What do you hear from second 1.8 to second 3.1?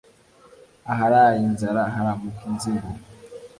haramuka inzigo.